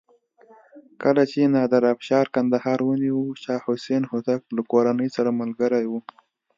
[1.03, 5.91] کله چې نادر افشار کندهار ونیو شاه حسین هوتک له کورنۍ سره ملګری و.